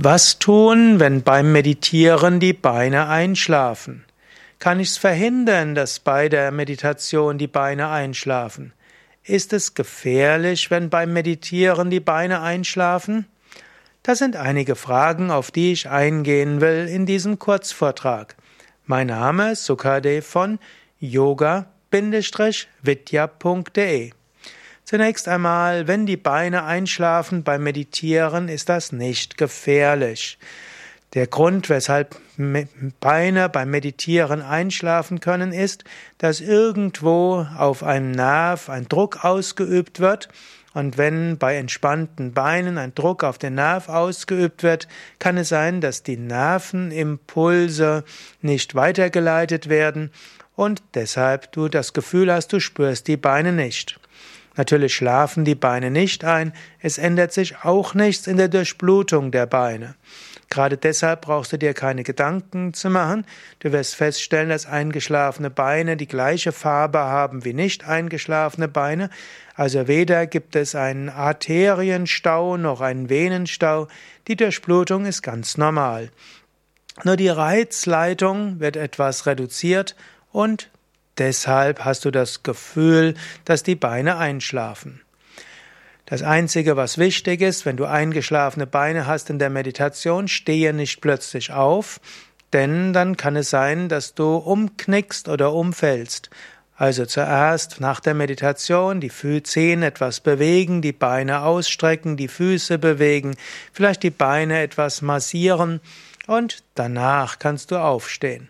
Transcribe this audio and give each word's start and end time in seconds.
Was 0.00 0.38
tun, 0.38 1.00
wenn 1.00 1.24
beim 1.24 1.50
Meditieren 1.50 2.38
die 2.38 2.52
Beine 2.52 3.08
einschlafen? 3.08 4.04
Kann 4.60 4.78
ich 4.78 4.90
es 4.90 4.96
verhindern, 4.96 5.74
dass 5.74 5.98
bei 5.98 6.28
der 6.28 6.52
Meditation 6.52 7.36
die 7.36 7.48
Beine 7.48 7.88
einschlafen? 7.88 8.72
Ist 9.24 9.52
es 9.52 9.74
gefährlich, 9.74 10.70
wenn 10.70 10.88
beim 10.88 11.12
Meditieren 11.12 11.90
die 11.90 11.98
Beine 11.98 12.42
einschlafen? 12.42 13.26
Das 14.04 14.18
sind 14.18 14.36
einige 14.36 14.76
Fragen, 14.76 15.32
auf 15.32 15.50
die 15.50 15.72
ich 15.72 15.88
eingehen 15.90 16.60
will 16.60 16.86
in 16.86 17.04
diesem 17.04 17.40
Kurzvortrag. 17.40 18.36
Mein 18.86 19.08
Name 19.08 19.50
ist 19.50 19.64
Sukade 19.64 20.22
von 20.22 20.60
yoga-vidya.de 21.00 21.72
Zunächst 24.88 25.28
einmal, 25.28 25.86
wenn 25.86 26.06
die 26.06 26.16
Beine 26.16 26.64
einschlafen 26.64 27.42
beim 27.42 27.62
Meditieren, 27.62 28.48
ist 28.48 28.70
das 28.70 28.90
nicht 28.90 29.36
gefährlich. 29.36 30.38
Der 31.12 31.26
Grund, 31.26 31.68
weshalb 31.68 32.16
Beine 32.98 33.50
beim 33.50 33.68
Meditieren 33.68 34.40
einschlafen 34.40 35.20
können, 35.20 35.52
ist, 35.52 35.84
dass 36.16 36.40
irgendwo 36.40 37.46
auf 37.58 37.82
einem 37.82 38.12
Nerv 38.12 38.70
ein 38.70 38.88
Druck 38.88 39.26
ausgeübt 39.26 40.00
wird 40.00 40.30
und 40.72 40.96
wenn 40.96 41.36
bei 41.36 41.56
entspannten 41.56 42.32
Beinen 42.32 42.78
ein 42.78 42.94
Druck 42.94 43.24
auf 43.24 43.36
den 43.36 43.56
Nerv 43.56 43.90
ausgeübt 43.90 44.62
wird, 44.62 44.88
kann 45.18 45.36
es 45.36 45.50
sein, 45.50 45.82
dass 45.82 46.02
die 46.02 46.16
Nervenimpulse 46.16 48.04
nicht 48.40 48.74
weitergeleitet 48.74 49.68
werden 49.68 50.12
und 50.56 50.82
deshalb 50.94 51.52
du 51.52 51.68
das 51.68 51.92
Gefühl 51.92 52.32
hast, 52.32 52.54
du 52.54 52.58
spürst 52.58 53.06
die 53.06 53.18
Beine 53.18 53.52
nicht. 53.52 54.00
Natürlich 54.58 54.92
schlafen 54.92 55.44
die 55.44 55.54
Beine 55.54 55.92
nicht 55.92 56.24
ein, 56.24 56.52
es 56.80 56.98
ändert 56.98 57.32
sich 57.32 57.62
auch 57.62 57.94
nichts 57.94 58.26
in 58.26 58.36
der 58.36 58.48
Durchblutung 58.48 59.30
der 59.30 59.46
Beine. 59.46 59.94
Gerade 60.50 60.76
deshalb 60.76 61.20
brauchst 61.20 61.52
du 61.52 61.58
dir 61.58 61.74
keine 61.74 62.02
Gedanken 62.02 62.74
zu 62.74 62.90
machen. 62.90 63.24
Du 63.60 63.70
wirst 63.70 63.94
feststellen, 63.94 64.48
dass 64.48 64.66
eingeschlafene 64.66 65.48
Beine 65.48 65.96
die 65.96 66.08
gleiche 66.08 66.50
Farbe 66.50 66.98
haben 66.98 67.44
wie 67.44 67.54
nicht 67.54 67.86
eingeschlafene 67.86 68.66
Beine. 68.66 69.10
Also 69.54 69.86
weder 69.86 70.26
gibt 70.26 70.56
es 70.56 70.74
einen 70.74 71.08
Arterienstau 71.08 72.56
noch 72.56 72.80
einen 72.80 73.08
Venenstau. 73.08 73.86
Die 74.26 74.34
Durchblutung 74.36 75.06
ist 75.06 75.22
ganz 75.22 75.56
normal. 75.56 76.10
Nur 77.04 77.16
die 77.16 77.28
Reizleitung 77.28 78.58
wird 78.58 78.76
etwas 78.76 79.26
reduziert 79.26 79.94
und 80.32 80.68
Deshalb 81.18 81.84
hast 81.84 82.04
du 82.04 82.10
das 82.10 82.42
Gefühl, 82.42 83.14
dass 83.44 83.62
die 83.62 83.74
Beine 83.74 84.16
einschlafen. 84.18 85.02
Das 86.06 86.22
Einzige, 86.22 86.76
was 86.76 86.96
wichtig 86.96 87.42
ist, 87.42 87.66
wenn 87.66 87.76
du 87.76 87.84
eingeschlafene 87.84 88.66
Beine 88.66 89.06
hast 89.06 89.28
in 89.28 89.38
der 89.38 89.50
Meditation, 89.50 90.26
stehe 90.26 90.72
nicht 90.72 91.02
plötzlich 91.02 91.52
auf, 91.52 92.00
denn 92.54 92.94
dann 92.94 93.16
kann 93.16 93.36
es 93.36 93.50
sein, 93.50 93.90
dass 93.90 94.14
du 94.14 94.36
umknickst 94.36 95.28
oder 95.28 95.52
umfällst. 95.52 96.30
Also 96.76 97.04
zuerst 97.04 97.80
nach 97.80 98.00
der 98.00 98.14
Meditation 98.14 99.00
die 99.00 99.10
Zehen 99.42 99.82
etwas 99.82 100.20
bewegen, 100.20 100.80
die 100.80 100.92
Beine 100.92 101.42
ausstrecken, 101.42 102.16
die 102.16 102.28
Füße 102.28 102.78
bewegen, 102.78 103.36
vielleicht 103.72 104.02
die 104.02 104.10
Beine 104.10 104.60
etwas 104.62 105.02
massieren 105.02 105.80
und 106.28 106.62
danach 106.74 107.38
kannst 107.40 107.72
du 107.72 107.76
aufstehen. 107.76 108.48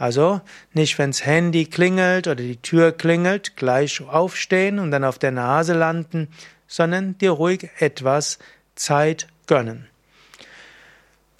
Also 0.00 0.40
nicht, 0.72 0.98
wenns 0.98 1.26
Handy 1.26 1.66
klingelt 1.66 2.26
oder 2.26 2.36
die 2.36 2.56
Tür 2.56 2.90
klingelt, 2.90 3.54
gleich 3.56 4.00
aufstehen 4.00 4.78
und 4.78 4.92
dann 4.92 5.04
auf 5.04 5.18
der 5.18 5.30
Nase 5.30 5.74
landen, 5.74 6.28
sondern 6.66 7.18
dir 7.18 7.32
ruhig 7.32 7.68
etwas 7.80 8.38
Zeit 8.74 9.26
gönnen. 9.46 9.88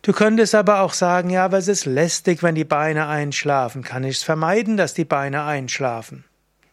Du 0.03 0.13
könntest 0.13 0.55
aber 0.55 0.81
auch 0.81 0.93
sagen, 0.93 1.31
ja, 1.31 1.47
aber 1.47 1.57
es 1.57 1.69
ist 1.69 1.87
lästig, 1.87 2.43
wenn 2.43 2.55
die 2.55 2.65
Beine 2.65 3.07
einschlafen. 3.09 3.83
Kann 3.83 4.05
ich 4.05 4.19
es 4.19 4.23
vermeiden, 4.23 4.77
dass 4.77 4.93
die 4.93 5.07
Beine 5.07 5.45
einschlafen? 5.45 6.25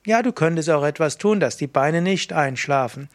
Ja, 0.05 0.21
du 0.21 0.33
könntest 0.33 0.69
auch 0.69 0.83
etwas 0.83 1.17
tun, 1.17 1.39
dass 1.39 1.55
die 1.55 1.67
Beine 1.67 2.01
nicht 2.01 2.33
einschlafen. 2.33 3.07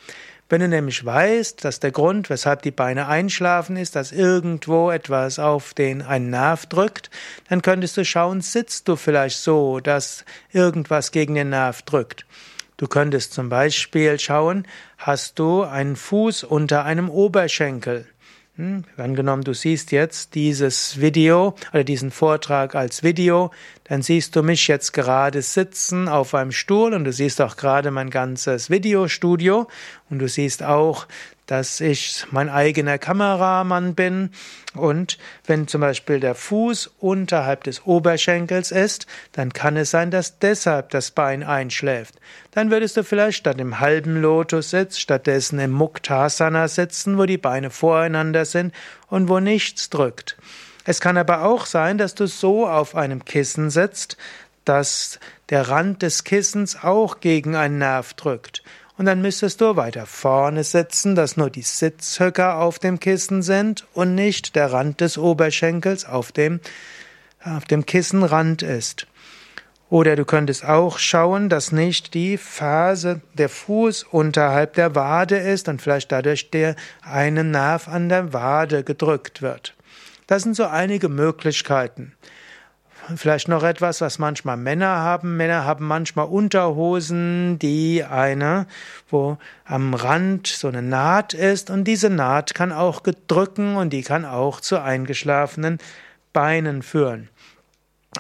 Wenn 0.53 0.61
du 0.61 0.69
nämlich 0.69 1.03
weißt, 1.03 1.65
dass 1.65 1.81
der 1.81 1.93
Grund, 1.93 2.29
weshalb 2.29 2.61
die 2.61 2.73
Beine 2.73 3.09
einschlafen, 3.09 3.79
ist, 3.79 3.97
dass 3.97 4.13
irgendwo 4.13 4.91
etwas 4.91 5.39
auf 5.39 5.73
den 5.73 6.03
einen 6.03 6.29
Nerv 6.29 6.67
drückt, 6.67 7.09
dann 7.49 7.63
könntest 7.63 7.97
du 7.97 8.05
schauen, 8.05 8.43
sitzt 8.43 8.87
du 8.87 8.97
vielleicht 8.97 9.39
so, 9.39 9.81
dass 9.81 10.27
irgendwas 10.53 11.11
gegen 11.11 11.37
den 11.37 11.49
Nerv 11.49 11.81
drückt. 11.81 12.27
Du 12.77 12.87
könntest 12.87 13.33
zum 13.33 13.49
Beispiel 13.49 14.21
schauen, 14.21 14.67
hast 14.99 15.39
du 15.39 15.63
einen 15.63 15.97
Fuß 15.97 16.45
unter 16.45 16.85
einem 16.85 17.09
Oberschenkel? 17.09 18.05
Hm, 18.57 18.85
angenommen, 18.99 19.45
du 19.45 19.55
siehst 19.55 19.93
jetzt 19.93 20.35
dieses 20.35 21.01
Video 21.01 21.55
oder 21.73 21.85
diesen 21.85 22.11
Vortrag 22.11 22.75
als 22.75 23.03
Video, 23.03 23.51
dann 23.85 24.03
siehst 24.03 24.37
du 24.37 24.43
mich 24.43 24.69
jetzt 24.69 24.93
gerade 24.93 25.41
sitzen 25.41 26.07
auf 26.07 26.35
einem 26.35 26.53
Stuhl 26.53 26.93
und 26.93 27.05
du 27.05 27.13
siehst 27.15 27.41
auch 27.41 27.57
gerade 27.57 27.91
mein 27.91 28.11
ganzes 28.11 28.69
Videostudio 28.69 29.69
und 30.11 30.19
du 30.19 30.29
siehst 30.29 30.63
auch 30.63 31.07
dass 31.53 31.83
ich 31.83 32.25
mein 32.31 32.49
eigener 32.49 32.97
Kameramann 32.97 33.95
bin 33.95 34.31
und 34.73 35.19
wenn 35.45 35.69
zum 35.69 35.83
Beispiel 35.83 36.19
der 36.19 36.35
Fuß 36.35 36.93
unterhalb 36.99 37.65
des 37.65 37.85
Oberschenkels 37.85 38.71
ist, 38.71 39.07
dann 39.33 39.53
kann 39.53 39.77
es 39.77 39.91
sein, 39.91 40.11
dass 40.11 40.39
deshalb 40.39 40.89
das 40.89 41.11
Bein 41.11 41.43
einschläft. 41.43 42.15
Dann 42.53 42.71
würdest 42.71 42.97
du 42.97 43.05
vielleicht 43.05 43.37
statt 43.37 43.61
im 43.61 43.81
halben 43.81 44.23
Lotus 44.23 44.71
sitz 44.71 44.97
stattdessen 44.97 45.59
im 45.59 45.73
Muktasana 45.73 46.69
sitzen, 46.69 47.19
wo 47.19 47.27
die 47.27 47.37
Beine 47.37 47.69
voreinander 47.69 48.47
sind 48.47 48.75
und 49.09 49.29
wo 49.29 49.39
nichts 49.39 49.91
drückt. 49.91 50.39
Es 50.87 51.03
kann 51.03 51.19
aber 51.19 51.45
auch 51.45 51.67
sein, 51.67 51.99
dass 51.99 52.15
du 52.15 52.27
so 52.29 52.67
auf 52.67 52.95
einem 52.95 53.27
Kissen 53.27 53.69
sitzt, 53.69 54.17
dass 54.65 55.21
der 55.51 55.69
Rand 55.69 56.01
des 56.01 56.25
Kissens 56.25 56.83
auch 56.83 57.21
gegen 57.21 57.57
einen 57.57 57.77
Nerv 57.77 58.15
drückt. 58.15 58.63
Und 59.03 59.07
dann 59.07 59.21
müsstest 59.21 59.61
du 59.61 59.75
weiter 59.75 60.07
vorne 60.07 60.63
sitzen, 60.63 61.17
dass 61.17 61.37
nur 61.37 61.51
die 61.51 61.63
Sitzhöcker 61.63 62.59
auf 62.59 62.79
dem 62.79 63.01
Kissen 63.01 63.43
sind 63.43 63.85
und 63.95 64.15
nicht 64.15 64.55
der 64.55 64.73
Rand 64.73 65.01
des 65.01 65.19
Oberschenkels 65.19 66.05
auf 66.05 66.31
dem, 66.31 66.61
auf 67.43 67.65
dem 67.65 67.85
Kissenrand 67.85 68.63
ist. 68.63 69.09
Oder 69.91 70.15
du 70.15 70.25
könntest 70.25 70.65
auch 70.65 71.01
schauen, 71.01 71.49
dass 71.49 71.73
nicht 71.73 72.15
die 72.15 72.37
Phase 72.37 73.23
der 73.35 73.49
Fuß 73.49 74.05
unterhalb 74.05 74.75
der 74.75 74.95
Wade 74.95 75.37
ist 75.37 75.67
und 75.67 75.83
vielleicht 75.83 76.13
dadurch 76.13 76.51
der 76.51 76.77
eine 77.03 77.43
Nerv 77.43 77.89
an 77.89 78.09
der 78.09 78.33
Wade 78.33 78.85
gedrückt 78.85 79.43
wird. 79.43 79.75
Das 80.29 80.45
sind 80.45 80.55
so 80.55 80.67
einige 80.67 81.09
Möglichkeiten. 81.09 82.13
Vielleicht 83.17 83.49
noch 83.49 83.65
etwas, 83.65 84.01
was 84.01 84.19
manchmal 84.19 84.57
Männer 84.57 84.87
haben. 84.87 85.37
Männer 85.37 85.65
haben 85.65 85.87
manchmal 85.87 86.27
Unterhosen, 86.27 87.59
die 87.59 88.05
eine, 88.05 88.67
wo 89.11 89.39
am 89.65 89.95
Rand 89.95 90.47
so 90.47 90.69
eine 90.69 90.83
Naht 90.83 91.35
ist 91.35 91.69
und 91.69 91.85
diese 91.85 92.11
Naht 92.11 92.55
kann 92.55 92.71
auch 92.71 93.03
gedrücken 93.03 93.77
und 93.77 93.93
die 93.93 94.03
kann 94.03 94.25
auch 94.25 94.61
zu 94.61 94.81
eingeschlafenen 94.81 95.79
Beinen 96.33 96.83
führen. 96.83 97.29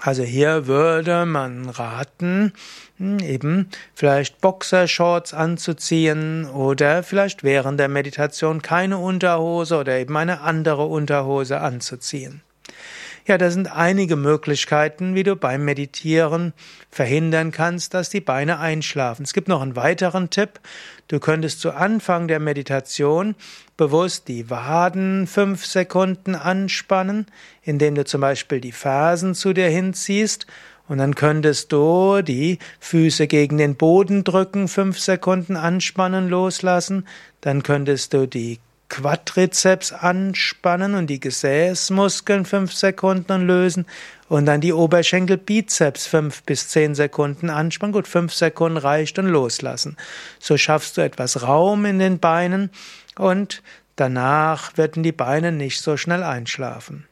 Also 0.00 0.22
hier 0.22 0.66
würde 0.66 1.26
man 1.26 1.68
raten, 1.68 2.52
hm, 2.96 3.18
eben 3.18 3.68
vielleicht 3.94 4.40
Boxershorts 4.40 5.34
anzuziehen 5.34 6.46
oder 6.46 7.02
vielleicht 7.02 7.44
während 7.44 7.78
der 7.78 7.88
Meditation 7.88 8.62
keine 8.62 8.98
Unterhose 8.98 9.76
oder 9.76 9.98
eben 9.98 10.16
eine 10.16 10.40
andere 10.40 10.86
Unterhose 10.86 11.60
anzuziehen. 11.60 12.42
Ja, 13.26 13.38
da 13.38 13.50
sind 13.50 13.70
einige 13.70 14.16
Möglichkeiten, 14.16 15.14
wie 15.14 15.22
du 15.22 15.36
beim 15.36 15.64
Meditieren 15.64 16.52
verhindern 16.90 17.52
kannst, 17.52 17.94
dass 17.94 18.10
die 18.10 18.20
Beine 18.20 18.58
einschlafen. 18.58 19.22
Es 19.22 19.32
gibt 19.32 19.46
noch 19.46 19.62
einen 19.62 19.76
weiteren 19.76 20.30
Tipp. 20.30 20.58
Du 21.06 21.20
könntest 21.20 21.60
zu 21.60 21.70
Anfang 21.72 22.26
der 22.26 22.40
Meditation 22.40 23.36
bewusst 23.76 24.26
die 24.26 24.50
Waden 24.50 25.28
fünf 25.28 25.66
Sekunden 25.66 26.34
anspannen, 26.34 27.26
indem 27.62 27.94
du 27.94 28.04
zum 28.04 28.20
Beispiel 28.20 28.60
die 28.60 28.72
Fersen 28.72 29.34
zu 29.34 29.52
dir 29.52 29.68
hinziehst 29.68 30.46
und 30.88 30.98
dann 30.98 31.14
könntest 31.14 31.72
du 31.72 32.22
die 32.22 32.58
Füße 32.80 33.26
gegen 33.26 33.56
den 33.56 33.76
Boden 33.76 34.24
drücken, 34.24 34.68
fünf 34.68 34.98
Sekunden 34.98 35.56
anspannen, 35.56 36.28
loslassen. 36.28 37.06
Dann 37.40 37.62
könntest 37.62 38.12
du 38.12 38.26
die 38.26 38.58
Quadrizeps 38.92 39.90
anspannen 39.94 40.94
und 40.94 41.06
die 41.06 41.18
Gesäßmuskeln 41.18 42.44
fünf 42.44 42.74
Sekunden 42.74 43.46
lösen 43.46 43.86
und 44.28 44.44
dann 44.44 44.60
die 44.60 44.74
Oberschenkelbizeps 44.74 46.06
fünf 46.06 46.42
bis 46.42 46.68
zehn 46.68 46.94
Sekunden 46.94 47.48
anspannen. 47.48 47.94
Gut, 47.94 48.06
fünf 48.06 48.34
Sekunden 48.34 48.76
reicht 48.76 49.18
und 49.18 49.28
loslassen. 49.28 49.96
So 50.38 50.58
schaffst 50.58 50.98
du 50.98 51.00
etwas 51.00 51.42
Raum 51.42 51.86
in 51.86 52.00
den 52.00 52.18
Beinen 52.18 52.70
und 53.16 53.62
danach 53.96 54.76
werden 54.76 55.02
die 55.02 55.12
Beine 55.12 55.52
nicht 55.52 55.80
so 55.80 55.96
schnell 55.96 56.22
einschlafen. 56.22 57.06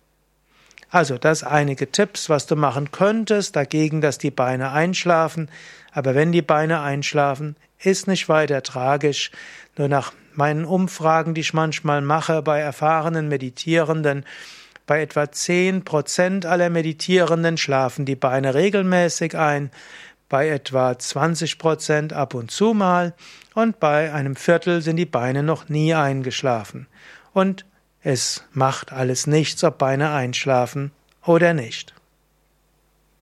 Also 0.90 1.18
das 1.18 1.44
einige 1.44 1.92
Tipps, 1.92 2.28
was 2.28 2.46
du 2.46 2.56
machen 2.56 2.90
könntest 2.90 3.54
dagegen, 3.54 4.00
dass 4.00 4.18
die 4.18 4.32
Beine 4.32 4.72
einschlafen. 4.72 5.48
Aber 5.92 6.14
wenn 6.14 6.32
die 6.32 6.42
Beine 6.42 6.80
einschlafen, 6.80 7.56
ist 7.78 8.08
nicht 8.08 8.28
weiter 8.28 8.62
tragisch. 8.62 9.30
Nur 9.76 9.88
nach 9.88 10.12
meinen 10.34 10.64
Umfragen, 10.64 11.34
die 11.34 11.42
ich 11.42 11.54
manchmal 11.54 12.02
mache 12.02 12.42
bei 12.42 12.60
erfahrenen 12.60 13.28
Meditierenden, 13.28 14.24
bei 14.86 15.02
etwa 15.02 15.30
zehn 15.30 15.84
Prozent 15.84 16.46
aller 16.46 16.70
Meditierenden 16.70 17.56
schlafen 17.56 18.04
die 18.04 18.16
Beine 18.16 18.54
regelmäßig 18.54 19.38
ein, 19.38 19.70
bei 20.28 20.48
etwa 20.48 20.98
20 20.98 21.58
Prozent 21.58 22.12
ab 22.12 22.34
und 22.34 22.50
zu 22.50 22.74
mal 22.74 23.14
und 23.54 23.78
bei 23.78 24.12
einem 24.12 24.34
Viertel 24.34 24.82
sind 24.82 24.96
die 24.96 25.06
Beine 25.06 25.42
noch 25.44 25.68
nie 25.68 25.94
eingeschlafen. 25.94 26.88
Und 27.32 27.66
es 28.02 28.44
macht 28.52 28.92
alles 28.92 29.26
nichts, 29.26 29.62
ob 29.64 29.78
Beine 29.78 30.10
einschlafen 30.12 30.92
oder 31.24 31.54
nicht. 31.54 31.94